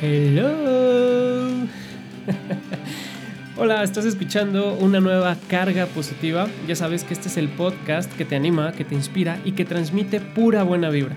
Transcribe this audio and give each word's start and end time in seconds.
Hello. 0.00 1.48
Hola, 3.56 3.82
estás 3.82 4.04
escuchando 4.04 4.74
una 4.74 5.00
nueva 5.00 5.36
carga 5.48 5.86
positiva. 5.86 6.46
Ya 6.68 6.76
sabes 6.76 7.02
que 7.02 7.14
este 7.14 7.26
es 7.26 7.36
el 7.36 7.48
podcast 7.48 8.12
que 8.12 8.24
te 8.24 8.36
anima, 8.36 8.70
que 8.70 8.84
te 8.84 8.94
inspira 8.94 9.40
y 9.44 9.52
que 9.52 9.64
transmite 9.64 10.20
pura 10.20 10.62
buena 10.62 10.88
vibra. 10.90 11.16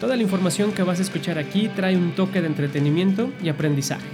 Toda 0.00 0.16
la 0.16 0.24
información 0.24 0.72
que 0.72 0.82
vas 0.82 0.98
a 0.98 1.02
escuchar 1.02 1.38
aquí 1.38 1.68
trae 1.68 1.96
un 1.96 2.16
toque 2.16 2.40
de 2.40 2.48
entretenimiento 2.48 3.30
y 3.40 3.50
aprendizaje. 3.50 4.08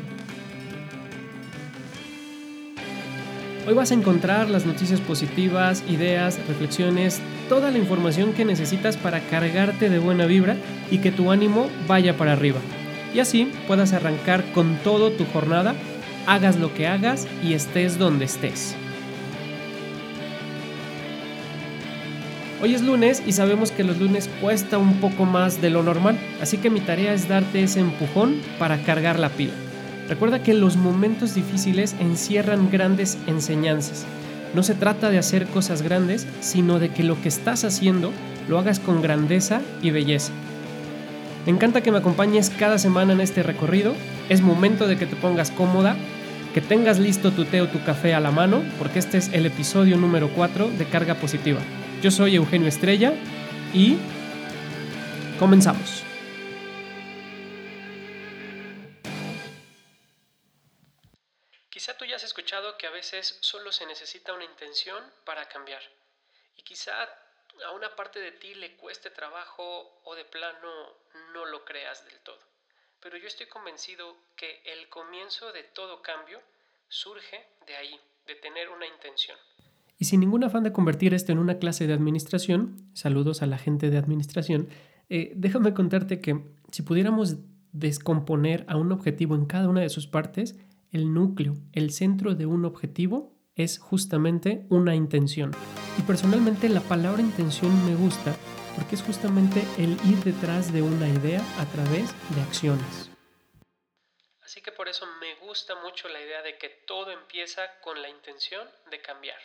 Hoy 3.66 3.72
vas 3.72 3.90
a 3.90 3.94
encontrar 3.94 4.50
las 4.50 4.66
noticias 4.66 5.00
positivas, 5.00 5.82
ideas, 5.88 6.38
reflexiones, 6.46 7.22
toda 7.48 7.70
la 7.70 7.78
información 7.78 8.34
que 8.34 8.44
necesitas 8.44 8.98
para 8.98 9.20
cargarte 9.20 9.88
de 9.88 9.98
buena 9.98 10.26
vibra 10.26 10.56
y 10.90 10.98
que 10.98 11.10
tu 11.10 11.32
ánimo 11.32 11.70
vaya 11.86 12.18
para 12.18 12.34
arriba. 12.34 12.60
Y 13.14 13.20
así 13.20 13.50
puedas 13.66 13.92
arrancar 13.92 14.44
con 14.52 14.76
todo 14.84 15.10
tu 15.10 15.24
jornada, 15.26 15.74
hagas 16.26 16.56
lo 16.56 16.74
que 16.74 16.86
hagas 16.86 17.26
y 17.42 17.54
estés 17.54 17.98
donde 17.98 18.26
estés. 18.26 18.76
Hoy 22.60 22.74
es 22.74 22.82
lunes 22.82 23.22
y 23.24 23.32
sabemos 23.32 23.70
que 23.70 23.84
los 23.84 23.98
lunes 23.98 24.28
cuesta 24.40 24.78
un 24.78 24.94
poco 24.94 25.24
más 25.24 25.62
de 25.62 25.70
lo 25.70 25.84
normal, 25.84 26.18
así 26.42 26.58
que 26.58 26.70
mi 26.70 26.80
tarea 26.80 27.14
es 27.14 27.28
darte 27.28 27.62
ese 27.62 27.78
empujón 27.78 28.40
para 28.58 28.82
cargar 28.82 29.18
la 29.18 29.28
pila. 29.28 29.52
Recuerda 30.08 30.42
que 30.42 30.54
los 30.54 30.76
momentos 30.76 31.36
difíciles 31.36 31.94
encierran 32.00 32.68
grandes 32.70 33.16
enseñanzas. 33.28 34.06
No 34.54 34.64
se 34.64 34.74
trata 34.74 35.10
de 35.10 35.18
hacer 35.18 35.46
cosas 35.46 35.82
grandes, 35.82 36.26
sino 36.40 36.80
de 36.80 36.88
que 36.88 37.04
lo 37.04 37.20
que 37.22 37.28
estás 37.28 37.64
haciendo 37.64 38.10
lo 38.48 38.58
hagas 38.58 38.80
con 38.80 39.02
grandeza 39.02 39.60
y 39.82 39.90
belleza. 39.90 40.32
Me 41.46 41.52
encanta 41.52 41.80
que 41.80 41.90
me 41.90 41.98
acompañes 41.98 42.50
cada 42.50 42.78
semana 42.78 43.12
en 43.12 43.20
este 43.20 43.42
recorrido. 43.42 43.94
Es 44.28 44.42
momento 44.42 44.86
de 44.86 44.98
que 44.98 45.06
te 45.06 45.16
pongas 45.16 45.50
cómoda, 45.50 45.96
que 46.52 46.60
tengas 46.60 46.98
listo 46.98 47.30
tu 47.32 47.44
té 47.44 47.60
o 47.60 47.68
tu 47.68 47.82
café 47.84 48.14
a 48.14 48.20
la 48.20 48.30
mano, 48.30 48.62
porque 48.78 48.98
este 48.98 49.18
es 49.18 49.32
el 49.32 49.46
episodio 49.46 49.96
número 49.96 50.28
4 50.34 50.68
de 50.68 50.84
Carga 50.86 51.14
Positiva. 51.14 51.60
Yo 52.02 52.10
soy 52.10 52.36
Eugenio 52.36 52.68
Estrella 52.68 53.12
y 53.72 53.96
comenzamos. 55.38 56.04
Quizá 61.70 61.96
tú 61.96 62.04
ya 62.04 62.16
has 62.16 62.24
escuchado 62.24 62.76
que 62.76 62.86
a 62.86 62.90
veces 62.90 63.38
solo 63.40 63.72
se 63.72 63.86
necesita 63.86 64.32
una 64.32 64.44
intención 64.44 65.02
para 65.24 65.48
cambiar. 65.48 65.80
Y 66.56 66.62
quizá 66.62 67.08
a 67.66 67.72
una 67.72 67.94
parte 67.96 68.20
de 68.20 68.32
ti 68.32 68.54
le 68.54 68.76
cueste 68.76 69.10
trabajo 69.10 70.00
o 70.04 70.14
de 70.14 70.24
plano 70.24 70.68
no 71.32 71.46
lo 71.46 71.64
creas 71.64 72.04
del 72.04 72.18
todo. 72.20 72.38
Pero 73.00 73.16
yo 73.16 73.26
estoy 73.26 73.46
convencido 73.46 74.16
que 74.36 74.62
el 74.64 74.88
comienzo 74.88 75.52
de 75.52 75.62
todo 75.62 76.02
cambio 76.02 76.40
surge 76.88 77.46
de 77.66 77.76
ahí, 77.76 78.00
de 78.26 78.34
tener 78.36 78.68
una 78.70 78.86
intención. 78.86 79.36
Y 79.98 80.04
sin 80.04 80.20
ningún 80.20 80.44
afán 80.44 80.62
de 80.62 80.72
convertir 80.72 81.14
esto 81.14 81.32
en 81.32 81.38
una 81.38 81.58
clase 81.58 81.86
de 81.86 81.92
administración, 81.92 82.90
saludos 82.94 83.42
a 83.42 83.46
la 83.46 83.58
gente 83.58 83.90
de 83.90 83.98
administración, 83.98 84.68
eh, 85.08 85.32
déjame 85.34 85.74
contarte 85.74 86.20
que 86.20 86.44
si 86.70 86.82
pudiéramos 86.82 87.36
descomponer 87.72 88.64
a 88.68 88.76
un 88.76 88.92
objetivo 88.92 89.34
en 89.34 89.46
cada 89.46 89.68
una 89.68 89.80
de 89.80 89.88
sus 89.88 90.06
partes, 90.06 90.56
el 90.92 91.12
núcleo, 91.12 91.54
el 91.72 91.90
centro 91.90 92.34
de 92.34 92.46
un 92.46 92.64
objetivo 92.64 93.37
es 93.58 93.78
justamente 93.78 94.64
una 94.70 94.94
intención. 94.94 95.50
Y 95.98 96.02
personalmente 96.02 96.68
la 96.68 96.80
palabra 96.80 97.20
intención 97.20 97.70
me 97.84 97.94
gusta 97.94 98.34
porque 98.76 98.94
es 98.94 99.02
justamente 99.02 99.64
el 99.76 99.92
ir 100.08 100.22
detrás 100.24 100.72
de 100.72 100.82
una 100.82 101.08
idea 101.08 101.42
a 101.58 101.66
través 101.66 102.14
de 102.34 102.40
acciones. 102.42 103.10
Así 104.40 104.62
que 104.62 104.70
por 104.72 104.88
eso 104.88 105.04
me 105.20 105.46
gusta 105.46 105.74
mucho 105.82 106.08
la 106.08 106.20
idea 106.20 106.42
de 106.42 106.56
que 106.56 106.68
todo 106.86 107.10
empieza 107.10 107.62
con 107.82 108.00
la 108.00 108.08
intención 108.08 108.66
de 108.90 109.00
cambiar. 109.00 109.36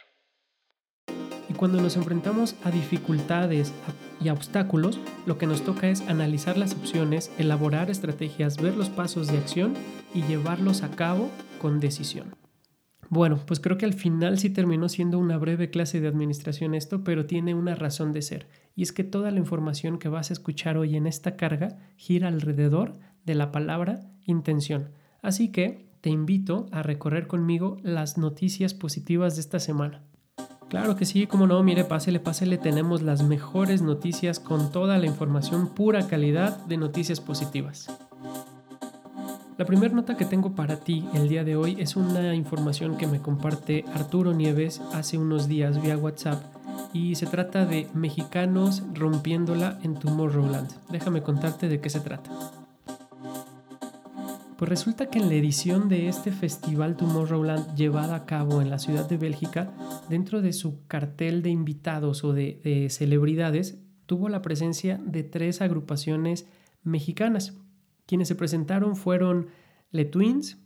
Y 1.49 1.55
cuando 1.55 1.81
nos 1.81 1.97
enfrentamos 1.97 2.55
a 2.63 2.71
dificultades 2.71 3.73
y 4.21 4.29
a 4.29 4.33
obstáculos, 4.33 4.99
lo 5.25 5.37
que 5.37 5.47
nos 5.47 5.63
toca 5.63 5.89
es 5.89 6.01
analizar 6.01 6.57
las 6.57 6.73
opciones, 6.73 7.31
elaborar 7.37 7.89
estrategias, 7.89 8.61
ver 8.61 8.75
los 8.75 8.89
pasos 8.89 9.27
de 9.27 9.39
acción 9.39 9.75
y 10.13 10.23
llevarlos 10.23 10.83
a 10.83 10.91
cabo 10.91 11.31
con 11.59 11.79
decisión. 11.79 12.42
Bueno, 13.09 13.39
pues 13.45 13.59
creo 13.59 13.77
que 13.77 13.85
al 13.85 13.93
final 13.93 14.39
sí 14.39 14.49
terminó 14.49 14.89
siendo 14.89 15.19
una 15.19 15.37
breve 15.37 15.69
clase 15.69 16.01
de 16.01 16.07
administración 16.07 16.73
esto, 16.73 17.03
pero 17.03 17.25
tiene 17.25 17.53
una 17.53 17.75
razón 17.75 18.11
de 18.11 18.21
ser, 18.21 18.47
y 18.75 18.83
es 18.83 18.91
que 18.91 19.03
toda 19.03 19.31
la 19.31 19.39
información 19.39 19.99
que 19.99 20.09
vas 20.09 20.29
a 20.29 20.33
escuchar 20.33 20.77
hoy 20.77 20.95
en 20.95 21.07
esta 21.07 21.35
carga 21.35 21.77
gira 21.95 22.27
alrededor 22.27 22.97
de 23.25 23.35
la 23.35 23.51
palabra 23.51 24.01
intención. 24.25 24.89
Así 25.21 25.49
que 25.49 25.87
te 26.01 26.09
invito 26.09 26.65
a 26.71 26.83
recorrer 26.83 27.27
conmigo 27.27 27.77
las 27.81 28.17
noticias 28.17 28.73
positivas 28.73 29.35
de 29.35 29.41
esta 29.41 29.59
semana. 29.59 30.03
Claro 30.69 30.95
que 30.95 31.05
sí, 31.05 31.27
como 31.27 31.45
no, 31.45 31.61
mire, 31.61 31.83
pásele, 31.83 32.19
pásele, 32.19 32.57
tenemos 32.57 33.03
las 33.03 33.21
mejores 33.21 33.83
noticias 33.83 34.39
con 34.39 34.71
toda 34.71 34.97
la 34.97 35.05
información 35.05 35.73
pura 35.75 36.07
calidad 36.07 36.65
de 36.65 36.77
noticias 36.77 37.21
positivas. 37.21 37.87
La 39.55 39.65
primera 39.65 39.93
nota 39.93 40.17
que 40.17 40.25
tengo 40.25 40.55
para 40.55 40.79
ti 40.79 41.05
el 41.13 41.29
día 41.29 41.43
de 41.43 41.55
hoy 41.55 41.75
es 41.77 41.95
una 41.95 42.33
información 42.33 42.97
que 42.97 43.05
me 43.05 43.21
comparte 43.21 43.85
Arturo 43.93 44.33
Nieves 44.33 44.81
hace 44.93 45.19
unos 45.19 45.47
días 45.47 45.79
vía 45.79 45.95
WhatsApp 45.95 46.41
y 46.91 47.13
se 47.15 47.27
trata 47.27 47.63
de 47.65 47.87
mexicanos 47.93 48.81
rompiéndola 48.95 49.77
en 49.83 49.93
Tomorrowland. 49.93 50.71
Déjame 50.89 51.21
contarte 51.21 51.69
de 51.69 51.79
qué 51.79 51.91
se 51.91 51.99
trata. 51.99 52.31
Pues 54.57 54.69
resulta 54.69 55.11
que 55.11 55.19
en 55.19 55.29
la 55.29 55.35
edición 55.35 55.87
de 55.87 56.07
este 56.07 56.31
festival 56.31 56.95
Tomorrowland 56.95 57.75
llevada 57.75 58.15
a 58.15 58.25
cabo 58.25 58.59
en 58.59 58.71
la 58.71 58.79
ciudad 58.79 59.07
de 59.07 59.17
Bélgica, 59.17 59.71
dentro 60.09 60.41
de 60.41 60.53
su 60.53 60.87
cartel 60.87 61.43
de 61.43 61.51
invitados 61.51 62.23
o 62.23 62.33
de, 62.33 62.59
de 62.63 62.89
celebridades, 62.89 63.77
tuvo 64.07 64.29
la 64.29 64.41
presencia 64.41 64.99
de 65.05 65.21
tres 65.21 65.61
agrupaciones 65.61 66.47
mexicanas. 66.83 67.53
Quienes 68.05 68.27
se 68.27 68.35
presentaron 68.35 68.95
fueron 68.95 69.47
Le 69.91 70.05
Twins, 70.05 70.57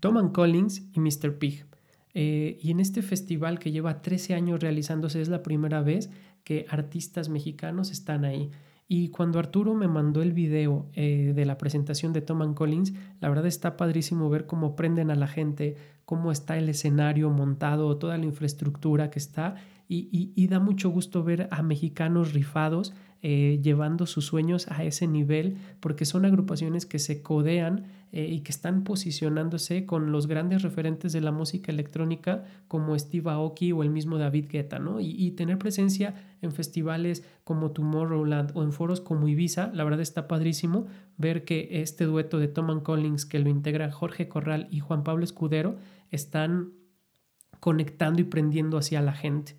Tom 0.00 0.32
Collins 0.32 0.82
y 0.92 1.00
Mr. 1.00 1.38
Pig. 1.38 1.64
Eh, 2.12 2.58
y 2.60 2.70
en 2.70 2.80
este 2.80 3.02
festival 3.02 3.58
que 3.58 3.72
lleva 3.72 4.02
13 4.02 4.34
años 4.34 4.60
realizándose 4.60 5.20
es 5.20 5.28
la 5.28 5.42
primera 5.42 5.82
vez 5.82 6.10
que 6.44 6.66
artistas 6.68 7.28
mexicanos 7.28 7.90
están 7.90 8.24
ahí. 8.24 8.50
Y 8.86 9.08
cuando 9.08 9.38
Arturo 9.38 9.74
me 9.74 9.88
mandó 9.88 10.20
el 10.20 10.32
video 10.32 10.90
eh, 10.92 11.32
de 11.34 11.46
la 11.46 11.56
presentación 11.56 12.12
de 12.12 12.20
Tom 12.20 12.54
Collins, 12.54 12.92
la 13.20 13.30
verdad 13.30 13.46
está 13.46 13.76
padrísimo 13.78 14.28
ver 14.28 14.46
cómo 14.46 14.76
prenden 14.76 15.10
a 15.10 15.14
la 15.16 15.26
gente, 15.26 15.76
cómo 16.04 16.30
está 16.30 16.58
el 16.58 16.68
escenario 16.68 17.30
montado, 17.30 17.96
toda 17.96 18.18
la 18.18 18.26
infraestructura 18.26 19.10
que 19.10 19.18
está. 19.18 19.56
y 19.88 20.46
da 20.48 20.60
mucho 20.60 20.90
gusto 20.90 21.24
ver 21.24 21.48
a 21.50 21.62
mexicanos 21.62 22.34
rifados 22.34 22.92
eh, 23.26 23.58
llevando 23.62 24.04
sus 24.04 24.26
sueños 24.26 24.68
a 24.68 24.84
ese 24.84 25.06
nivel, 25.06 25.56
porque 25.80 26.04
son 26.04 26.26
agrupaciones 26.26 26.84
que 26.84 26.98
se 26.98 27.22
codean 27.22 27.86
eh, 28.12 28.28
y 28.30 28.40
que 28.40 28.52
están 28.52 28.84
posicionándose 28.84 29.86
con 29.86 30.12
los 30.12 30.26
grandes 30.26 30.60
referentes 30.60 31.14
de 31.14 31.22
la 31.22 31.32
música 31.32 31.72
electrónica 31.72 32.44
como 32.68 32.98
Steve 32.98 33.30
Aoki 33.30 33.72
o 33.72 33.82
el 33.82 33.88
mismo 33.88 34.18
David 34.18 34.50
Guetta, 34.50 34.78
¿no? 34.78 35.00
Y, 35.00 35.30
tener 35.30 35.56
presencia 35.56 36.14
en 36.42 36.52
festivales 36.52 37.24
como 37.44 37.70
Tomorrowland 37.70 38.50
o 38.52 38.62
en 38.62 38.72
foros 38.72 39.00
como 39.00 39.26
Ibiza, 39.26 39.70
la 39.72 39.84
verdad 39.84 40.02
está 40.02 40.28
padrísimo 40.28 40.86
ver 41.16 41.46
que 41.46 41.80
este 41.80 42.04
dueto 42.04 42.38
de 42.38 42.48
Tom 42.48 42.82
Collins 42.82 43.24
que 43.24 43.38
lo 43.38 43.48
integra 43.48 43.90
Jorge 43.90 44.28
Corral 44.28 44.68
y 44.70 44.80
Juan 44.80 45.02
Pablo 45.02 45.24
Escudero 45.24 45.76
están 46.10 46.74
conectando 47.58 48.20
y 48.20 48.24
prendiendo 48.24 48.76
hacia 48.76 49.00
la 49.00 49.14
gente. 49.14 49.56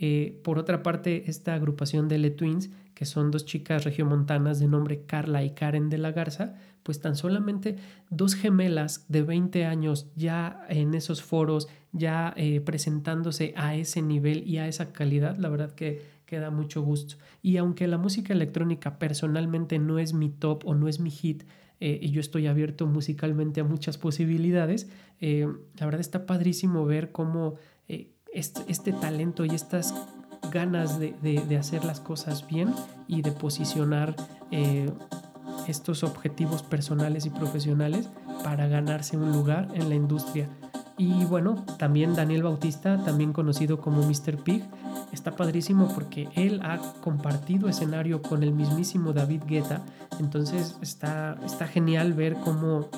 Eh, 0.00 0.40
por 0.42 0.58
otra 0.58 0.82
parte, 0.82 1.30
esta 1.30 1.54
agrupación 1.54 2.08
de 2.08 2.18
Le 2.18 2.30
Twins 2.30 2.70
que 3.00 3.06
son 3.06 3.30
dos 3.30 3.46
chicas 3.46 3.84
regiomontanas 3.84 4.58
de 4.58 4.68
nombre 4.68 5.06
Carla 5.06 5.42
y 5.42 5.52
Karen 5.52 5.88
de 5.88 5.96
la 5.96 6.12
Garza, 6.12 6.56
pues 6.82 7.00
tan 7.00 7.16
solamente 7.16 7.76
dos 8.10 8.34
gemelas 8.34 9.06
de 9.08 9.22
20 9.22 9.64
años 9.64 10.10
ya 10.16 10.66
en 10.68 10.92
esos 10.92 11.22
foros, 11.22 11.66
ya 11.92 12.34
eh, 12.36 12.60
presentándose 12.60 13.54
a 13.56 13.74
ese 13.74 14.02
nivel 14.02 14.46
y 14.46 14.58
a 14.58 14.68
esa 14.68 14.92
calidad, 14.92 15.38
la 15.38 15.48
verdad 15.48 15.72
que, 15.72 16.02
que 16.26 16.40
da 16.40 16.50
mucho 16.50 16.82
gusto. 16.82 17.16
Y 17.40 17.56
aunque 17.56 17.86
la 17.86 17.96
música 17.96 18.34
electrónica 18.34 18.98
personalmente 18.98 19.78
no 19.78 19.98
es 19.98 20.12
mi 20.12 20.28
top 20.28 20.66
o 20.66 20.74
no 20.74 20.86
es 20.86 21.00
mi 21.00 21.10
hit, 21.10 21.44
eh, 21.80 21.98
y 22.02 22.10
yo 22.10 22.20
estoy 22.20 22.48
abierto 22.48 22.86
musicalmente 22.86 23.62
a 23.62 23.64
muchas 23.64 23.96
posibilidades, 23.96 24.90
la 25.22 25.86
verdad 25.86 26.00
está 26.00 26.26
padrísimo 26.26 26.84
ver 26.84 27.12
cómo 27.12 27.54
este, 28.32 28.62
este 28.68 28.92
talento 28.92 29.44
y 29.44 29.54
estas 29.54 29.94
ganas 30.50 30.98
de, 30.98 31.56
hacer 31.58 31.84
las 31.84 32.00
cosas 32.00 32.46
bien 32.46 32.74
y 33.06 33.22
de 33.22 33.32
posicionar 33.32 34.14
eh, 34.50 34.90
estos 35.68 36.02
objetivos 36.02 36.62
personales 36.62 37.26
y 37.26 37.30
profesionales 37.30 38.08
para 38.42 38.66
ganarse 38.68 39.16
un 39.16 39.32
lugar 39.32 39.68
en 39.74 39.88
la 39.88 39.94
industria. 39.94 40.48
Y 40.98 41.24
bueno, 41.24 41.64
también 41.78 42.14
Daniel 42.14 42.42
Bautista, 42.42 43.02
también 43.02 43.32
conocido 43.32 43.80
como 43.80 44.02
Mr. 44.02 44.42
Pig, 44.42 44.62
está 45.12 45.34
padrísimo 45.34 45.88
porque 45.94 46.28
él 46.34 46.60
ha 46.62 46.78
compartido 47.00 47.68
escenario 47.68 48.20
con 48.20 48.42
el 48.42 48.52
mismísimo 48.52 49.12
David 49.12 49.42
Guetta. 49.46 49.82
Entonces 50.18 50.76
está, 50.82 51.38
está 51.44 51.66
genial 51.66 52.12
ver 52.12 52.34
cómo 52.44 52.88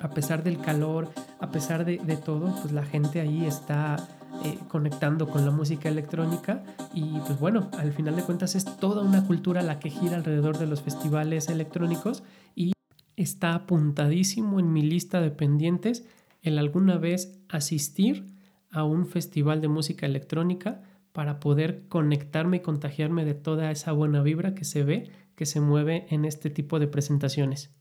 a 0.00 0.08
pesar 0.08 0.42
del 0.44 0.60
calor, 0.60 1.10
a 1.38 1.50
pesar 1.50 1.84
de, 1.84 1.98
de 1.98 2.16
todo, 2.16 2.54
pues 2.62 2.72
la 2.72 2.84
gente 2.84 3.20
ahí 3.20 3.44
está 3.44 3.96
eh, 4.44 4.58
conectando 4.68 5.28
con 5.28 5.44
la 5.44 5.50
música 5.50 5.88
electrónica 5.88 6.62
y 6.94 7.18
pues 7.20 7.38
bueno, 7.38 7.70
al 7.78 7.92
final 7.92 8.16
de 8.16 8.22
cuentas 8.22 8.54
es 8.54 8.64
toda 8.64 9.02
una 9.02 9.26
cultura 9.26 9.62
la 9.62 9.78
que 9.78 9.90
gira 9.90 10.16
alrededor 10.16 10.58
de 10.58 10.66
los 10.66 10.82
festivales 10.82 11.48
electrónicos 11.48 12.22
y 12.54 12.72
está 13.16 13.54
apuntadísimo 13.54 14.60
en 14.60 14.72
mi 14.72 14.82
lista 14.82 15.20
de 15.20 15.30
pendientes 15.30 16.06
el 16.42 16.58
alguna 16.58 16.96
vez 16.98 17.40
asistir 17.48 18.26
a 18.70 18.84
un 18.84 19.06
festival 19.06 19.60
de 19.60 19.68
música 19.68 20.06
electrónica 20.06 20.82
para 21.12 21.40
poder 21.40 21.88
conectarme 21.88 22.58
y 22.58 22.60
contagiarme 22.60 23.24
de 23.24 23.34
toda 23.34 23.70
esa 23.70 23.92
buena 23.92 24.22
vibra 24.22 24.54
que 24.54 24.64
se 24.64 24.84
ve, 24.84 25.10
que 25.34 25.46
se 25.46 25.60
mueve 25.60 26.06
en 26.10 26.24
este 26.24 26.50
tipo 26.50 26.78
de 26.78 26.88
presentaciones. 26.88 27.74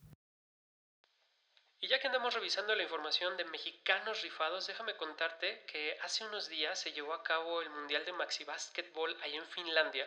Y 1.81 1.89
ya 1.89 1.99
que 1.99 2.07
revisando 2.35 2.75
la 2.75 2.83
información 2.83 3.37
de 3.37 3.45
mexicanos 3.45 4.21
rifados, 4.21 4.67
déjame 4.67 4.95
contarte 4.97 5.63
que 5.71 5.95
hace 6.03 6.25
unos 6.25 6.49
días 6.49 6.77
se 6.77 6.91
llevó 6.91 7.13
a 7.13 7.23
cabo 7.23 7.61
el 7.61 7.69
Mundial 7.69 8.03
de 8.05 8.11
Maxi 8.13 8.43
Basketball 8.43 9.15
ahí 9.23 9.35
en 9.35 9.45
Finlandia, 9.45 10.05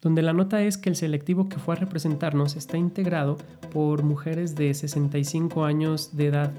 donde 0.00 0.22
la 0.22 0.32
nota 0.32 0.62
es 0.62 0.78
que 0.78 0.88
el 0.88 0.96
selectivo 0.96 1.48
que 1.48 1.58
fue 1.58 1.74
a 1.74 1.78
representarnos 1.78 2.54
está 2.54 2.76
integrado 2.76 3.36
por 3.72 4.04
mujeres 4.04 4.54
de 4.54 4.72
65 4.72 5.64
años 5.64 6.16
de 6.16 6.26
edad 6.26 6.52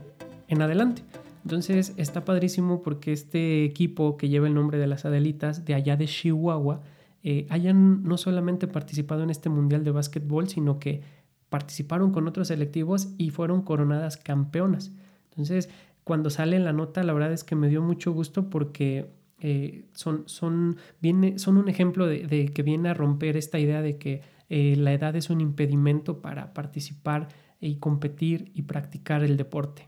en 0.50 0.62
adelante. 0.62 1.02
Entonces 1.44 1.94
está 1.96 2.26
padrísimo 2.26 2.84
porque 2.84 3.14
este 3.14 3.64
equipo 3.64 4.18
que 4.18 4.28
lleva 4.28 4.48
el 4.48 4.54
nombre 4.54 4.78
de 4.78 4.88
las 4.88 5.06
Adelitas 5.06 5.64
de 5.64 5.76
allá 5.76 5.96
de 5.96 6.06
Chihuahua 6.06 6.82
eh, 7.24 7.48
hayan 7.50 8.04
no 8.04 8.18
solamente 8.18 8.68
participado 8.68 9.24
en 9.24 9.30
este 9.30 9.48
Mundial 9.50 9.86
de 9.86 9.92
Básquetbol, 9.92 10.50
sino 10.50 10.80
que 10.80 11.02
participaron 11.50 12.12
con 12.12 12.28
otros 12.28 12.48
selectivos 12.48 13.10
y 13.18 13.32
fueron 13.32 13.62
coronadas 13.62 14.18
campeonas. 14.18 14.92
Entonces, 15.32 15.70
cuando 16.04 16.30
sale 16.30 16.60
la 16.60 16.74
nota, 16.74 17.04
la 17.04 17.14
verdad 17.14 17.32
es 17.32 17.44
que 17.44 17.56
me 17.56 17.70
dio 17.70 17.82
mucho 17.82 18.12
gusto 18.12 18.50
porque 18.50 19.12
eh, 19.42 19.86
son, 19.94 20.28
son, 20.28 20.78
viene, 21.00 21.40
son 21.40 21.58
un 21.58 21.70
ejemplo 21.70 22.08
de, 22.08 22.52
que 22.54 22.64
viene 22.64 22.90
a 22.90 22.94
romper 22.94 23.38
esta 23.38 23.60
idea 23.60 23.82
de 23.82 23.98
que 23.98 24.22
eh, 24.50 24.76
la 24.76 24.94
edad 24.94 25.16
es 25.16 25.30
un 25.30 25.42
impedimento 25.42 26.22
para 26.22 26.54
participar 26.54 27.28
y 27.60 27.78
competir 27.78 28.52
y 28.54 28.64
practicar 28.64 29.24
el 29.24 29.38
deporte. 29.38 29.88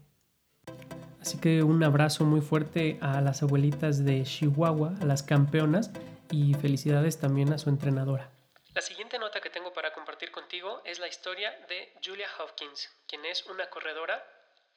Así 1.20 1.38
que 1.38 1.64
un 1.64 1.84
abrazo 1.84 2.26
muy 2.26 2.42
fuerte 2.42 2.98
a 3.02 3.22
las 3.22 3.44
abuelitas 3.44 4.04
de 4.04 4.24
Chihuahua, 4.24 4.96
a 5.00 5.06
las 5.06 5.22
campeonas 5.22 5.92
y 6.32 6.54
felicidades 6.56 7.20
también 7.20 7.54
a 7.54 7.58
su 7.58 7.70
entrenadora. 7.70 8.32
La 8.74 8.82
siguiente 8.82 9.20
nota 9.20 9.40
que 9.42 9.50
contigo 10.30 10.82
es 10.86 11.00
la 11.00 11.08
historia 11.08 11.50
de 11.68 11.94
Julia 12.06 12.28
Hopkins, 12.40 12.90
quien 13.08 13.26
es 13.26 13.46
una 13.48 13.70
corredora 13.70 14.24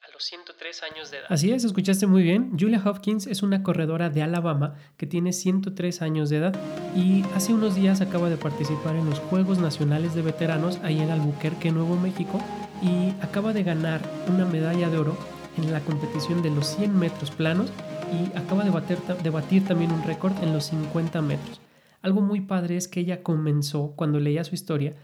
a 0.01 0.11
los 0.11 0.23
103 0.23 0.83
años 0.83 1.11
de 1.11 1.17
edad. 1.17 1.27
Así 1.29 1.51
es, 1.51 1.63
escuchaste 1.63 2.07
muy 2.07 2.23
bien. 2.23 2.57
Julia 2.59 2.81
Hopkins 2.83 3.27
es 3.27 3.43
una 3.43 3.61
corredora 3.61 4.09
de 4.09 4.23
Alabama 4.23 4.75
que 4.97 5.05
tiene 5.05 5.33
103 5.33 6.01
años 6.01 6.29
de 6.29 6.37
edad 6.37 6.55
y 6.95 7.23
hace 7.35 7.53
unos 7.53 7.75
días 7.75 8.01
acaba 8.01 8.29
de 8.29 8.37
participar 8.37 8.95
en 8.95 9.09
los 9.09 9.19
Juegos 9.19 9.59
Nacionales 9.59 10.15
de 10.15 10.21
Veteranos 10.21 10.79
ahí 10.83 10.99
en 10.99 11.11
Albuquerque, 11.11 11.71
Nuevo 11.71 11.95
México 11.95 12.41
y 12.81 13.09
acaba 13.23 13.53
de 13.53 13.63
ganar 13.63 14.01
una 14.27 14.45
medalla 14.45 14.89
de 14.89 14.97
oro 14.97 15.17
en 15.57 15.71
la 15.71 15.81
competición 15.81 16.41
de 16.41 16.49
los 16.49 16.67
100 16.67 16.97
metros 16.97 17.31
planos 17.31 17.71
y 18.11 18.37
acaba 18.37 18.63
de 18.63 18.69
batir, 18.69 18.97
de 18.97 19.29
batir 19.29 19.67
también 19.67 19.91
un 19.91 20.03
récord 20.03 20.33
en 20.43 20.53
los 20.53 20.65
50 20.65 21.21
metros. 21.21 21.61
Algo 22.01 22.21
muy 22.21 22.41
padre 22.41 22.77
es 22.77 22.87
que 22.87 22.99
ella 22.99 23.23
comenzó, 23.23 23.93
cuando 23.95 24.19
leía 24.19 24.43
su 24.43 24.53
historia, 24.53 24.95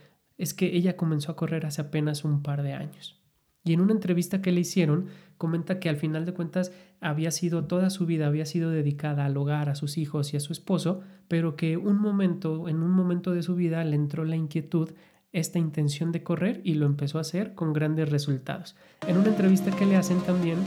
es 0.42 0.54
que 0.54 0.76
ella 0.76 0.98
comenzó 0.98 1.32
a 1.32 1.36
correr 1.36 1.66
hace 1.66 1.82
apenas 1.82 2.26
un 2.26 2.42
par 2.42 2.64
de 2.64 2.74
años. 2.74 3.22
Y 3.64 3.74
en 3.74 3.82
una 3.82 3.94
entrevista 3.94 4.42
que 4.42 4.52
le 4.52 4.62
hicieron, 4.62 5.06
comenta 5.38 5.80
que 5.80 5.88
al 5.88 5.98
final 5.98 6.26
de 6.26 6.34
cuentas 6.34 6.72
había 7.00 7.30
sido 7.30 7.66
toda 7.66 7.92
su 7.92 8.08
vida, 8.08 8.26
había 8.26 8.48
sido 8.48 8.72
dedicada 8.72 9.26
al 9.26 9.38
hogar, 9.38 9.70
a 9.70 9.76
sus 9.76 10.00
hijos 10.00 10.34
y 10.34 10.38
a 10.38 10.40
su 10.40 10.52
esposo, 10.52 11.02
pero 11.28 11.56
que 11.56 11.78
un 11.78 12.00
momento, 12.00 12.68
en 12.70 12.82
un 12.82 12.92
momento 12.92 13.32
de 13.32 13.44
su 13.44 13.56
vida 13.56 13.84
le 13.84 13.96
entró 13.96 14.26
la 14.26 14.36
inquietud, 14.36 14.90
esta 15.31 15.60
intención 15.60 16.12
de 16.12 16.24
correr 16.24 16.62
y 16.63 16.74
lo 16.74 16.86
empezó 16.86 17.18
a 17.18 17.22
hacer 17.22 17.54
con 17.56 17.74
grandes 17.74 18.10
resultados. 18.10 18.75
En 19.07 19.18
una 19.18 19.30
entrevista 19.30 19.72
que 19.72 19.86
le 19.86 19.95
hacen 19.95 20.19
también, 20.22 20.57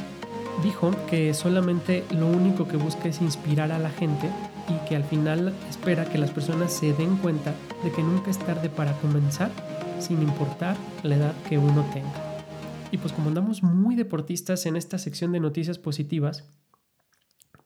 dijo 0.63 0.91
que 1.09 1.35
solamente 1.35 2.05
lo 2.11 2.27
único 2.27 2.67
que 2.67 2.77
busca 2.77 3.09
es 3.09 3.21
inspirar 3.21 3.73
a 3.73 3.79
la 3.79 3.91
gente 3.91 4.31
y 4.69 4.89
que 4.89 4.97
al 4.97 5.05
final 5.05 5.53
espera 5.69 6.05
que 6.07 6.19
las 6.19 6.31
personas 6.31 6.73
se 6.73 6.93
den 6.93 7.17
cuenta 7.17 7.55
de 7.83 7.91
que 7.91 8.03
nunca 8.03 8.31
es 8.31 8.39
tarde 8.39 8.69
para 8.69 8.93
comenzar 9.01 9.51
sin 9.99 10.23
importar 10.23 10.77
la 11.03 11.17
edad 11.17 11.35
que 11.49 11.59
uno 11.59 11.85
tenga. 11.93 12.35
Y 12.91 12.99
pues 12.99 13.13
como 13.13 13.29
andamos 13.29 13.63
muy 13.63 13.97
deportistas 13.97 14.67
en 14.67 14.77
esta 14.77 14.99
sección 14.99 15.33
de 15.33 15.41
noticias 15.41 15.79
positivas, 15.79 16.49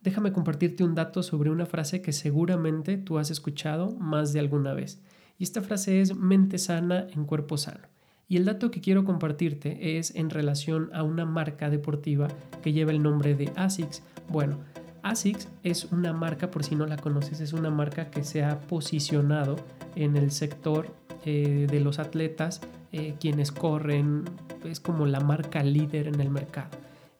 déjame 0.00 0.32
compartirte 0.32 0.84
un 0.84 0.94
dato 0.94 1.22
sobre 1.22 1.50
una 1.50 1.66
frase 1.66 2.00
que 2.00 2.12
seguramente 2.12 2.96
tú 2.96 3.18
has 3.18 3.30
escuchado 3.30 3.94
más 3.98 4.32
de 4.32 4.40
alguna 4.40 4.72
vez. 4.72 5.02
Y 5.38 5.44
esta 5.44 5.62
frase 5.62 6.00
es 6.00 6.14
mente 6.14 6.58
sana 6.58 7.06
en 7.10 7.24
cuerpo 7.24 7.56
sano. 7.56 7.86
Y 8.28 8.36
el 8.36 8.44
dato 8.44 8.70
que 8.70 8.80
quiero 8.80 9.04
compartirte 9.04 9.98
es 9.98 10.14
en 10.14 10.28
relación 10.28 10.90
a 10.92 11.02
una 11.02 11.24
marca 11.24 11.70
deportiva 11.70 12.28
que 12.62 12.72
lleva 12.72 12.90
el 12.90 13.02
nombre 13.02 13.34
de 13.34 13.50
ASICS. 13.56 14.02
Bueno, 14.28 14.58
ASICS 15.02 15.48
es 15.62 15.84
una 15.86 16.12
marca, 16.12 16.50
por 16.50 16.64
si 16.64 16.74
no 16.74 16.86
la 16.86 16.98
conoces, 16.98 17.40
es 17.40 17.54
una 17.54 17.70
marca 17.70 18.10
que 18.10 18.24
se 18.24 18.44
ha 18.44 18.60
posicionado 18.60 19.56
en 19.96 20.16
el 20.16 20.30
sector 20.30 20.94
eh, 21.24 21.66
de 21.70 21.80
los 21.80 21.98
atletas, 21.98 22.60
eh, 22.92 23.14
quienes 23.18 23.50
corren, 23.50 24.24
es 24.64 24.80
como 24.80 25.06
la 25.06 25.20
marca 25.20 25.62
líder 25.62 26.08
en 26.08 26.20
el 26.20 26.30
mercado. 26.30 26.70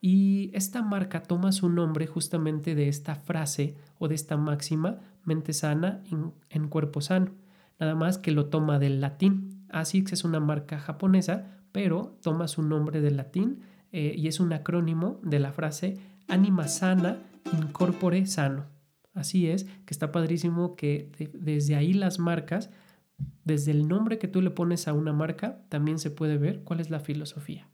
Y 0.00 0.50
esta 0.54 0.82
marca 0.82 1.22
toma 1.22 1.52
su 1.52 1.68
nombre 1.68 2.06
justamente 2.06 2.74
de 2.74 2.88
esta 2.88 3.14
frase 3.16 3.76
o 3.98 4.08
de 4.08 4.14
esta 4.14 4.36
máxima, 4.36 4.98
mente 5.24 5.52
sana 5.52 6.02
en, 6.50 6.68
cuerpo 6.68 7.00
sano. 7.00 7.32
Nada 7.78 7.94
más 7.94 8.18
que 8.18 8.32
lo 8.32 8.46
toma 8.46 8.78
del 8.78 9.00
latín. 9.00 9.66
ASICS 9.70 10.12
es 10.14 10.24
una 10.24 10.40
marca 10.40 10.78
japonesa, 10.78 11.58
pero 11.72 12.18
toma 12.22 12.48
su 12.48 12.62
nombre 12.62 13.00
del 13.00 13.16
latín 13.16 13.60
eh, 13.92 14.14
y 14.16 14.28
es 14.28 14.40
un 14.40 14.52
acrónimo 14.52 15.20
de 15.22 15.38
la 15.38 15.52
frase 15.52 15.98
anima 16.28 16.68
sana 16.68 17.18
incorpore 17.52 18.26
sano. 18.26 18.66
Así 19.14 19.48
es, 19.48 19.64
que 19.64 19.94
está 19.94 20.12
padrísimo 20.12 20.76
que 20.76 21.10
desde 21.34 21.74
ahí 21.74 21.92
las 21.92 22.18
marcas, 22.18 22.70
desde 23.44 23.72
el 23.72 23.88
nombre 23.88 24.18
que 24.18 24.28
tú 24.28 24.42
le 24.42 24.50
pones 24.50 24.86
a 24.86 24.92
una 24.92 25.12
marca, 25.12 25.62
también 25.68 25.98
se 25.98 26.10
puede 26.10 26.38
ver 26.38 26.62
cuál 26.62 26.80
es 26.80 26.90
la 26.90 27.00
filosofía. 27.00 27.68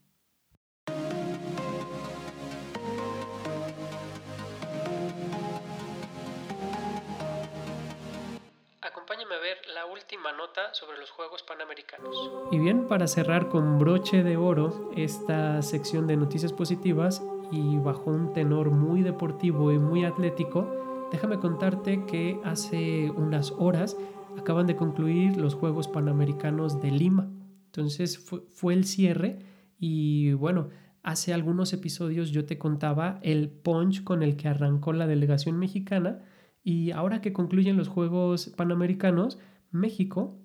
Última 9.87 10.33
nota 10.33 10.73
sobre 10.75 10.99
los 10.99 11.11
Juegos 11.11 11.43
Panamericanos. 11.43 12.31
Y 12.51 12.59
bien, 12.59 12.87
para 12.87 13.07
cerrar 13.07 13.49
con 13.49 13.79
broche 13.79 14.23
de 14.23 14.37
oro 14.37 14.91
esta 14.97 15.63
sección 15.63 16.07
de 16.07 16.17
noticias 16.17 16.53
positivas, 16.53 17.23
y 17.51 17.79
bajo 17.79 18.11
un 18.11 18.33
tenor 18.33 18.71
muy 18.71 19.03
deportivo 19.03 19.73
y 19.73 19.79
muy 19.79 20.05
atlético, 20.05 21.09
déjame 21.11 21.39
contarte 21.39 22.05
que 22.07 22.41
hace 22.45 23.11
unas 23.11 23.53
horas 23.53 23.97
acaban 24.39 24.67
de 24.67 24.77
concluir 24.77 25.37
los 25.37 25.55
Juegos 25.55 25.89
Panamericanos 25.89 26.81
de 26.81 26.91
Lima. 26.91 27.31
Entonces 27.67 28.19
fue, 28.19 28.75
el 28.75 28.85
cierre 28.85 29.39
y 29.79 30.33
bueno, 30.33 30.69
hace 31.03 31.35
algunos 31.35 31.73
episodios 31.73 32.31
yo 32.31 32.47
te 32.47 32.59
contaba 32.59 33.19
el 33.23 33.51
punch 33.51 34.05
con 34.05 34.23
el 34.23 34.37
que 34.37 34.49
arrancó 34.49 34.93
la 34.93 35.07
delegación 35.07 35.59
mexicana 35.59 36.25
y 36.63 36.93
ahora 36.93 37.21
que 37.21 37.33
concluyen 37.33 37.77
los 37.77 37.89
Juegos 37.89 38.53
Panamericanos, 38.57 39.39
México 39.75 40.37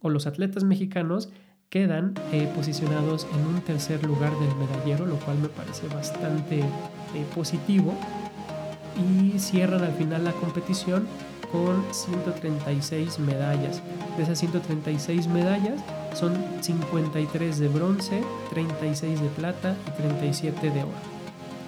o 0.00 0.10
los 0.10 0.26
atletas 0.26 0.64
mexicanos 0.64 1.30
quedan 1.68 2.14
eh, 2.32 2.50
posicionados 2.54 3.26
en 3.34 3.46
un 3.46 3.60
tercer 3.60 4.04
lugar 4.04 4.32
del 4.38 4.54
medallero, 4.56 5.06
lo 5.06 5.16
cual 5.16 5.38
me 5.38 5.48
parece 5.48 5.86
bastante 5.88 6.60
eh, 6.60 6.64
positivo. 7.34 7.94
Y 8.96 9.38
cierran 9.38 9.84
al 9.84 9.92
final 9.92 10.24
la 10.24 10.32
competición 10.32 11.06
con 11.52 11.82
136 11.92 13.18
medallas. 13.20 13.82
De 14.16 14.24
esas 14.24 14.38
136 14.38 15.28
medallas 15.28 15.80
son 16.14 16.32
53 16.60 17.58
de 17.58 17.68
bronce, 17.68 18.22
36 18.50 19.20
de 19.20 19.28
plata 19.28 19.76
y 19.86 20.02
37 20.02 20.70
de 20.70 20.82
oro. 20.82 20.90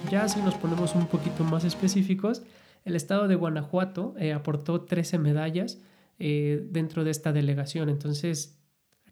Ya 0.09 0.27
si 0.27 0.41
nos 0.41 0.55
ponemos 0.55 0.95
un 0.95 1.07
poquito 1.07 1.43
más 1.43 1.63
específicos, 1.63 2.41
el 2.83 2.95
estado 2.95 3.27
de 3.27 3.35
Guanajuato 3.35 4.15
eh, 4.17 4.33
aportó 4.33 4.81
13 4.81 5.19
medallas 5.19 5.77
dentro 6.69 7.03
de 7.03 7.11
esta 7.11 7.33
delegación. 7.33 7.89
Entonces 7.89 8.59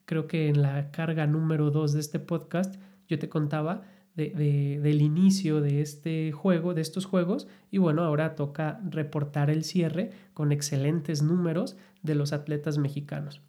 creo 0.05 0.27
que 0.27 0.47
en 0.47 0.61
la 0.61 0.91
carga 0.91 1.27
número 1.27 1.71
2 1.71 1.93
de 1.93 1.99
este 1.99 2.19
podcast 2.19 2.75
yo 3.07 3.19
te 3.19 3.29
contaba 3.29 3.83
del 4.15 5.01
inicio 5.01 5.61
de 5.61 5.81
este 5.81 6.31
juego, 6.31 6.73
de 6.73 6.81
estos 6.81 7.05
juegos, 7.05 7.47
y 7.71 7.77
bueno, 7.77 8.03
ahora 8.03 8.35
toca 8.35 8.81
reportar 8.89 9.49
el 9.49 9.63
cierre 9.63 10.11
con 10.33 10.51
excelentes 10.51 11.21
números 11.21 11.77
de 12.01 12.15
los 12.15 12.33
atletas 12.33 12.77
mexicanos. 12.77 13.41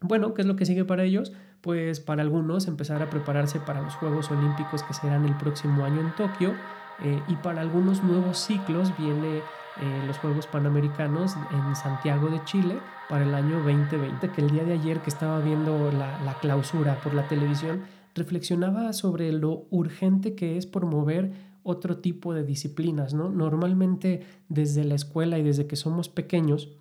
Bueno, 0.00 0.34
¿qué 0.34 0.42
es 0.42 0.48
lo 0.48 0.56
que 0.56 0.66
sigue 0.66 0.84
para 0.84 1.04
ellos? 1.04 1.32
Pues 1.60 2.00
para 2.00 2.22
algunos 2.22 2.66
empezar 2.66 3.02
a 3.02 3.10
prepararse 3.10 3.60
para 3.60 3.82
los 3.82 3.94
Juegos 3.94 4.30
Olímpicos 4.30 4.82
que 4.82 4.94
serán 4.94 5.24
el 5.24 5.36
próximo 5.36 5.84
año 5.84 6.00
en 6.00 6.14
Tokio, 6.16 6.54
eh, 7.02 7.20
y 7.28 7.36
para 7.36 7.60
algunos 7.60 8.02
nuevos 8.02 8.38
ciclos 8.38 8.92
viene 8.98 9.42
eh, 9.80 10.04
los 10.06 10.18
Juegos 10.18 10.46
Panamericanos 10.46 11.34
en 11.50 11.76
Santiago 11.76 12.28
de 12.28 12.42
Chile 12.44 12.78
para 13.08 13.24
el 13.24 13.34
año 13.34 13.56
2020, 13.62 14.30
que 14.30 14.40
el 14.40 14.50
día 14.50 14.64
de 14.64 14.74
ayer 14.74 15.00
que 15.00 15.10
estaba 15.10 15.40
viendo 15.40 15.90
la, 15.92 16.20
la 16.22 16.34
clausura 16.34 17.00
por 17.02 17.14
la 17.14 17.26
televisión, 17.28 17.82
reflexionaba 18.14 18.92
sobre 18.92 19.32
lo 19.32 19.66
urgente 19.70 20.34
que 20.34 20.56
es 20.56 20.66
promover 20.66 21.32
otro 21.64 21.98
tipo 21.98 22.34
de 22.34 22.44
disciplinas, 22.44 23.14
¿no? 23.14 23.30
Normalmente 23.30 24.22
desde 24.48 24.84
la 24.84 24.94
escuela 24.94 25.38
y 25.38 25.42
desde 25.42 25.66
que 25.66 25.76
somos 25.76 26.08
pequeños 26.08 26.76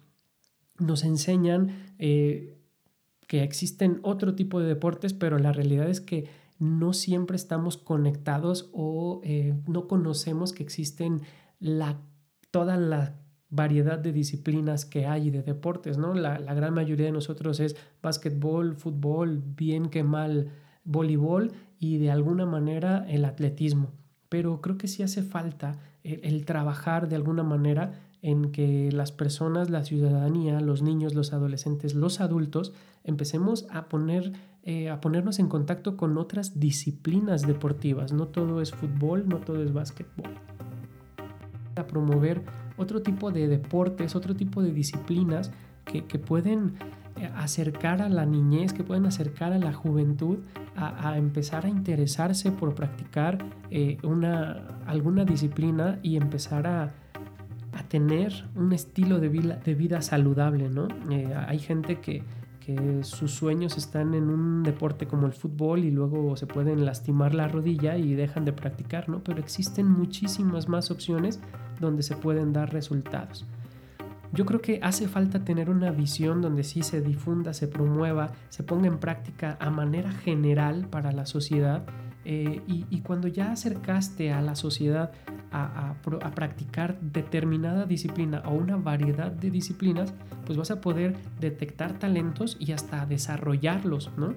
nos 0.78 1.04
enseñan 1.04 1.94
eh, 2.00 2.58
que 3.28 3.44
existen 3.44 4.00
otro 4.04 4.36
tipo 4.36 4.60
de 4.60 4.68
deportes, 4.68 5.14
pero 5.14 5.40
la 5.40 5.54
realidad 5.54 5.90
es 5.90 6.02
que 6.02 6.28
no 6.60 6.94
siempre 6.94 7.36
estamos 7.36 7.78
conectados 7.78 8.70
o 8.74 9.22
eh, 9.24 9.56
no 9.68 9.88
conocemos 9.88 10.54
que 10.54 10.64
existen 10.64 11.22
la 11.60 12.00
toda 12.54 12.78
la 12.78 13.16
variedad 13.50 13.98
de 13.98 14.14
disciplinas 14.14 14.86
que 14.86 15.08
hay 15.08 15.32
de 15.32 15.42
deportes, 15.42 15.98
¿no? 15.98 16.14
La, 16.14 16.38
gran 16.38 16.76
mayoría 16.76 17.08
de 17.08 17.12
nosotros 17.12 17.60
es 17.60 17.76
básquetbol, 18.04 18.76
fútbol, 18.76 19.42
bien 19.44 19.90
que 19.90 20.04
mal, 20.04 20.52
voleibol 20.84 21.52
y 21.80 21.98
de 21.98 22.12
alguna 22.12 22.46
manera 22.46 23.08
el 23.10 23.26
atletismo. 23.26 23.92
Pero 24.30 24.62
creo 24.62 24.78
que 24.78 24.88
sí 24.88 25.02
hace 25.02 25.24
falta 25.24 25.80
el, 26.04 26.46
trabajar 26.46 27.10
de 27.10 27.16
alguna 27.16 27.42
manera 27.42 28.00
en 28.22 28.52
que 28.52 28.92
las 28.92 29.12
personas, 29.12 29.72
la 29.72 29.84
ciudadanía, 29.84 30.62
los 30.62 30.84
niños, 30.84 31.16
los 31.16 31.34
adolescentes, 31.34 31.96
los 31.96 32.22
adultos, 32.22 32.72
empecemos 33.04 33.66
a 33.72 33.90
poner 33.90 34.32
eh, 34.62 34.90
a 34.90 35.02
ponernos 35.02 35.40
en 35.40 35.50
contacto 35.50 35.98
con 35.98 36.20
otras 36.20 36.60
disciplinas 36.60 37.48
deportivas. 37.48 38.14
No 38.14 38.28
todo 38.28 38.62
es 38.62 38.72
fútbol, 38.72 39.28
no 39.28 39.40
todo 39.40 39.64
es 39.64 39.74
básquetbol 39.74 40.53
a 41.76 41.88
promover 41.88 42.42
otro 42.78 43.02
tipo 43.02 43.32
de 43.32 43.48
deportes, 43.48 44.16
otro 44.16 44.36
tipo 44.36 44.62
de 44.62 44.72
disciplinas 44.72 45.52
que, 45.86 46.02
pueden 46.20 46.74
eh, 47.18 47.30
acercar 47.36 48.02
a 48.02 48.10
la 48.10 48.26
niñez, 48.26 48.74
que 48.74 48.84
pueden 48.84 49.06
acercar 49.06 49.54
a 49.54 49.58
la 49.58 49.74
juventud 49.74 50.40
a, 50.76 51.18
empezar 51.18 51.66
a 51.66 51.70
interesarse 51.70 52.52
por 52.52 52.74
practicar 52.74 53.38
eh, 53.70 53.98
una, 54.04 54.68
alguna 54.88 55.24
disciplina 55.26 56.00
y 56.02 56.18
empezar 56.18 56.68
a, 56.68 56.94
tener 57.90 58.46
un 58.56 58.72
estilo 58.74 59.20
de 59.20 59.30
vida, 59.30 59.56
de 59.64 59.76
vida 59.76 60.02
saludable, 60.02 60.68
¿no? 60.70 60.88
Eh, 61.12 61.32
hay 61.48 61.60
gente 61.60 62.00
que, 62.00 62.24
que 62.60 63.04
sus 63.04 63.32
sueños 63.32 63.78
están 63.78 64.14
en 64.14 64.30
un 64.30 64.64
deporte 64.64 65.06
como 65.06 65.28
el 65.28 65.34
fútbol 65.34 65.84
y 65.84 65.92
luego 65.92 66.36
se 66.36 66.48
pueden 66.48 66.86
lastimar 66.86 67.36
la 67.36 67.48
rodilla 67.48 67.98
y 67.98 68.14
dejan 68.14 68.46
de 68.46 68.54
practicar, 68.54 69.10
¿no? 69.10 69.24
Pero 69.24 69.40
existen 69.40 69.92
muchísimas 69.92 70.70
más 70.70 70.90
opciones 70.92 71.40
donde 71.80 72.04
se 72.04 72.16
pueden 72.16 72.54
dar 72.54 72.74
resultados. 72.74 73.46
Yo 74.34 74.48
creo 74.48 74.62
que 74.62 74.80
hace 74.82 75.08
falta 75.08 75.46
tener 75.46 75.70
una 75.70 75.92
visión 75.92 76.42
donde 76.42 76.64
sí 76.64 76.82
se 76.82 77.02
difunda, 77.02 77.54
se 77.54 77.68
promueva, 77.68 78.32
se 78.50 78.64
ponga 78.64 78.88
en 78.88 78.98
práctica 78.98 79.58
a 79.60 79.70
manera 79.70 80.12
general 80.12 80.88
para 80.90 81.12
la 81.12 81.28
sociedad 81.28 81.84
eh, 82.26 82.62
y, 82.68 83.02
cuando 83.02 83.28
ya 83.28 83.52
acercaste 83.52 84.32
a 84.32 84.42
la 84.42 84.56
sociedad 84.56 85.12
a, 85.52 85.96
practicar 86.34 87.00
determinada 87.00 87.86
disciplina 87.86 88.42
o 88.46 88.54
una 88.54 88.78
variedad 88.78 89.30
de 89.30 89.52
disciplinas, 89.52 90.14
pues 90.46 90.58
vas 90.58 90.72
a 90.72 90.82
poder 90.82 91.16
detectar 91.40 92.00
talentos 92.00 92.58
y 92.60 92.72
hasta 92.72 93.06
desarrollarlos, 93.06 94.10
¿no? 94.18 94.34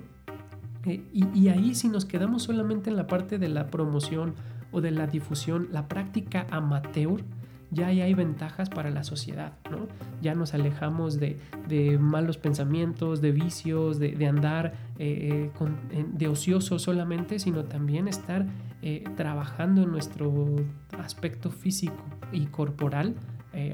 Eh, 0.85 1.05
y 1.13 1.49
ahí 1.49 1.75
si 1.75 1.89
nos 1.89 2.05
quedamos 2.05 2.43
solamente 2.43 2.91
en 2.91 2.97
la 2.97 3.07
parte 3.07 3.39
de 3.39 3.49
la 3.49 3.69
promoción 3.69 4.35
o 4.73 4.81
de 4.81 4.91
la 4.91 5.07
difusión, 5.07 5.69
la 5.73 5.89
práctica 5.89 6.47
amateur, 6.51 7.23
ya 7.71 7.89
hay 7.89 8.15
ventajas 8.15 8.71
para 8.71 8.91
la 8.91 9.03
sociedad, 9.03 9.53
¿no? 9.71 9.89
Ya 10.23 10.35
nos 10.35 10.55
alejamos 10.55 11.19
de, 11.19 11.39
malos 12.01 12.39
pensamientos, 12.39 13.21
de 13.21 13.33
vicios, 13.33 13.99
de, 13.99 14.27
andar 14.27 14.75
eh, 14.99 15.51
eh, 15.91 16.05
de 16.13 16.29
ocioso 16.29 16.79
solamente, 16.79 17.39
sino 17.39 17.65
también 17.65 18.09
estar 18.09 18.47
eh, 18.83 19.05
trabajando 19.17 19.83
en 19.83 19.91
nuestro 19.91 20.57
aspecto 20.99 21.51
físico 21.51 22.05
y 22.33 22.47
corporal 22.47 23.15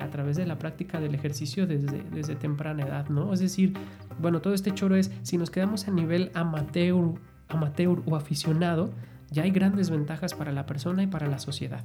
a 0.00 0.06
través 0.11 0.37
de 0.37 0.46
la 0.46 0.61
práctica 0.61 1.00
del 1.00 1.12
ejercicio 1.12 1.66
desde, 1.66 2.04
desde 2.14 2.37
temprana 2.37 2.84
edad, 2.84 3.08
¿no? 3.08 3.32
Es 3.32 3.40
decir, 3.40 3.75
bueno, 4.20 4.40
todo 4.40 4.54
este 4.54 4.72
choro 4.72 4.94
es, 4.94 5.11
si 5.22 5.38
nos 5.38 5.50
quedamos 5.50 5.88
a 5.88 5.90
nivel 5.90 6.30
amateur, 6.34 7.14
amateur 7.49 8.00
o 8.06 8.14
aficionado, 8.14 8.90
ya 9.32 9.42
hay 9.42 9.50
grandes 9.50 9.90
ventajas 9.90 10.34
para 10.34 10.52
la 10.52 10.66
persona 10.66 11.02
y 11.02 11.06
para 11.06 11.26
la 11.26 11.38
sociedad. 11.38 11.84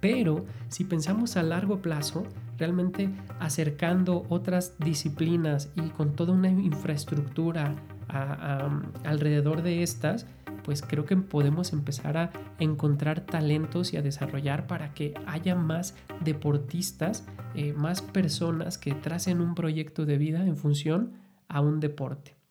Pero 0.00 0.44
si 0.68 0.82
pensamos 0.82 1.36
a 1.36 1.44
largo 1.44 1.80
plazo, 1.80 2.26
realmente 2.58 3.10
acercando 3.38 4.26
otras 4.28 4.74
disciplinas 4.78 5.70
y 5.76 5.90
con 5.90 6.16
toda 6.16 6.32
una 6.32 6.48
infraestructura 6.48 7.76
alrededor 9.04 9.62
de 9.62 9.82
estas, 9.82 10.26
pues 10.64 10.82
creo 10.82 11.04
que 11.04 11.16
podemos 11.16 11.72
empezar 11.72 12.16
a 12.16 12.30
encontrar 12.58 13.20
talentos 13.20 13.92
y 13.92 13.96
a 13.96 14.02
desarrollar 14.02 14.66
para 14.66 14.92
que 14.92 15.14
haya 15.26 15.54
más 15.54 15.94
deportistas, 16.24 17.24
eh, 17.54 17.72
más 17.72 18.02
personas 18.02 18.78
que 18.78 18.94
tracen 18.94 19.40
un 19.40 19.54
proyecto 19.54 20.04
de 20.04 20.18
vida 20.18 20.44
en 20.44 20.56
función 20.56 21.12
a 21.48 21.60
un 21.60 21.80
deporte. 21.80 22.41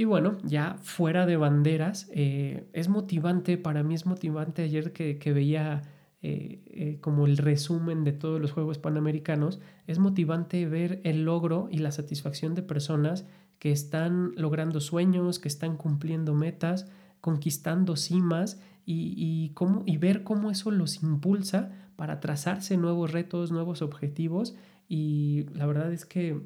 Y 0.00 0.04
bueno, 0.04 0.38
ya 0.44 0.76
fuera 0.80 1.26
de 1.26 1.36
banderas, 1.36 2.08
eh, 2.12 2.68
es 2.72 2.88
motivante, 2.88 3.58
para 3.58 3.82
mí 3.82 3.96
es 3.96 4.06
motivante 4.06 4.62
ayer 4.62 4.92
que, 4.92 5.32
veía 5.32 5.82
eh, 6.22 6.62
eh, 6.66 6.98
como 7.00 7.26
el 7.26 7.36
resumen 7.36 8.04
de 8.04 8.12
todos 8.12 8.40
los 8.40 8.52
Juegos 8.52 8.78
Panamericanos, 8.78 9.58
es 9.88 9.98
motivante 9.98 10.64
ver 10.66 11.00
el 11.02 11.24
logro 11.24 11.68
y 11.72 11.78
la 11.78 11.90
satisfacción 11.90 12.54
de 12.54 12.62
personas 12.62 13.26
que 13.58 13.72
están 13.72 14.30
logrando 14.36 14.80
sueños, 14.80 15.40
que 15.40 15.48
están 15.48 15.76
cumpliendo 15.76 16.32
metas, 16.32 16.86
conquistando 17.20 17.96
cimas 17.96 18.60
y, 18.86 19.14
y, 19.16 19.48
cómo, 19.54 19.82
y 19.84 19.96
ver 19.96 20.22
cómo 20.22 20.52
eso 20.52 20.70
los 20.70 21.02
impulsa 21.02 21.72
para 21.96 22.20
trazarse 22.20 22.76
nuevos 22.76 23.10
retos, 23.10 23.50
nuevos 23.50 23.82
objetivos. 23.82 24.54
Y 24.88 25.46
la 25.54 25.66
verdad 25.66 25.92
es 25.92 26.06
que 26.06 26.40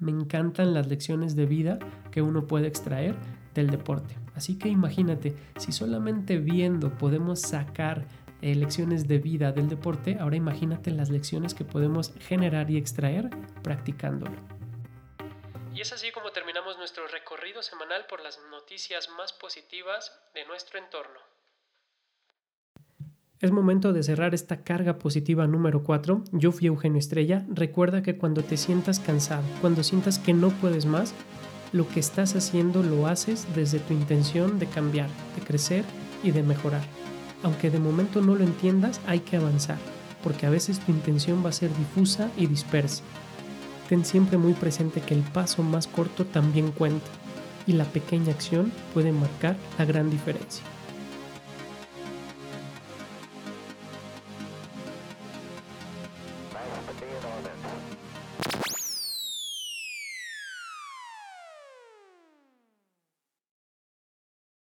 me 0.00 0.10
encantan 0.10 0.74
las 0.74 0.88
lecciones 0.88 1.36
de 1.36 1.46
vida 1.46 1.78
que 2.10 2.22
uno 2.22 2.46
puede 2.46 2.66
extraer 2.66 3.14
del 3.54 3.70
deporte. 3.70 4.16
Así 4.34 4.58
que 4.58 4.68
imagínate, 4.68 5.36
si 5.58 5.72
solamente 5.72 6.38
viendo 6.38 6.96
podemos 6.96 7.40
sacar 7.40 8.06
eh, 8.42 8.54
lecciones 8.54 9.06
de 9.06 9.18
vida 9.18 9.52
del 9.52 9.68
deporte, 9.68 10.16
ahora 10.18 10.36
imagínate 10.36 10.90
las 10.90 11.10
lecciones 11.10 11.54
que 11.54 11.64
podemos 11.64 12.14
generar 12.20 12.70
y 12.70 12.78
extraer 12.78 13.28
practicándolo. 13.62 14.36
Y 15.74 15.80
es 15.82 15.92
así 15.92 16.10
como 16.10 16.30
terminamos 16.30 16.78
nuestro 16.78 17.06
recorrido 17.06 17.62
semanal 17.62 18.06
por 18.08 18.22
las 18.22 18.40
noticias 18.50 19.08
más 19.10 19.32
positivas 19.32 20.18
de 20.34 20.44
nuestro 20.46 20.78
entorno. 20.78 21.29
Es 23.40 23.52
momento 23.52 23.94
de 23.94 24.02
cerrar 24.02 24.34
esta 24.34 24.58
carga 24.58 24.98
positiva 24.98 25.46
número 25.46 25.82
4. 25.82 26.24
Yo 26.32 26.52
fui 26.52 26.66
Eugenio 26.66 26.98
Estrella. 26.98 27.46
Recuerda 27.48 28.02
que 28.02 28.18
cuando 28.18 28.44
te 28.44 28.58
sientas 28.58 29.00
cansado, 29.00 29.44
cuando 29.62 29.82
sientas 29.82 30.18
que 30.18 30.34
no 30.34 30.50
puedes 30.50 30.84
más, 30.84 31.14
lo 31.72 31.88
que 31.88 32.00
estás 32.00 32.36
haciendo 32.36 32.82
lo 32.82 33.06
haces 33.06 33.46
desde 33.54 33.78
tu 33.78 33.94
intención 33.94 34.58
de 34.58 34.66
cambiar, 34.66 35.08
de 35.36 35.42
crecer 35.42 35.86
y 36.22 36.32
de 36.32 36.42
mejorar. 36.42 36.82
Aunque 37.42 37.70
de 37.70 37.78
momento 37.78 38.20
no 38.20 38.34
lo 38.34 38.44
entiendas, 38.44 39.00
hay 39.06 39.20
que 39.20 39.38
avanzar, 39.38 39.78
porque 40.22 40.44
a 40.44 40.50
veces 40.50 40.78
tu 40.78 40.92
intención 40.92 41.42
va 41.42 41.48
a 41.48 41.52
ser 41.52 41.74
difusa 41.78 42.30
y 42.36 42.46
dispersa. 42.46 43.02
Ten 43.88 44.04
siempre 44.04 44.36
muy 44.36 44.52
presente 44.52 45.00
que 45.00 45.14
el 45.14 45.22
paso 45.22 45.62
más 45.62 45.86
corto 45.86 46.26
también 46.26 46.72
cuenta 46.72 47.08
y 47.66 47.72
la 47.72 47.84
pequeña 47.84 48.32
acción 48.32 48.70
puede 48.92 49.12
marcar 49.12 49.56
la 49.78 49.86
gran 49.86 50.10
diferencia. 50.10 50.62